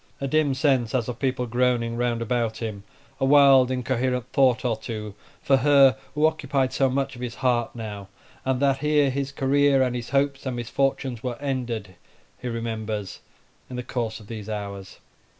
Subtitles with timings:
[0.19, 2.83] A dim sense, as of people groaning round about him,
[3.19, 7.75] a wild incoherent thought or two for her who occupied so much of his heart
[7.75, 8.07] now,
[8.43, 11.93] and that here his career, and his hopes, and misfortunes were ended,
[12.39, 13.19] he remembers
[13.69, 14.97] in the course of these hours.